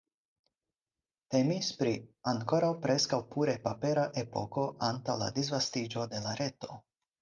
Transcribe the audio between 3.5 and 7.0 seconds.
papera epoko antaŭ la disvastiĝo de la reto.